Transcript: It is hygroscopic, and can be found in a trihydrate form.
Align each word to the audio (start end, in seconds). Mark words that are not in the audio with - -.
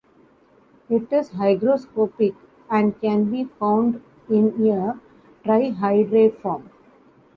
It 0.89 1.13
is 1.13 1.29
hygroscopic, 1.29 2.35
and 2.71 2.99
can 2.99 3.25
be 3.29 3.43
found 3.43 4.01
in 4.31 4.47
a 4.67 4.99
trihydrate 5.45 6.37
form. 6.39 6.71